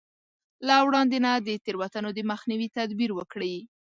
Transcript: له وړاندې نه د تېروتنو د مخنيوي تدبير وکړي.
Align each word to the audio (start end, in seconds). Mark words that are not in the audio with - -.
له 0.67 0.75
وړاندې 0.87 1.17
نه 1.25 1.31
د 1.47 1.49
تېروتنو 1.65 2.09
د 2.13 2.19
مخنيوي 2.31 2.67
تدبير 2.77 3.11
وکړي. 3.15 3.55